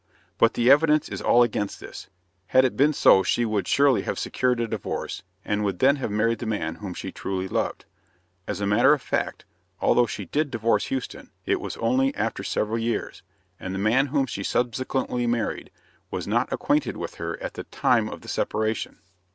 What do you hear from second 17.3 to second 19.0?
at the time of the separation.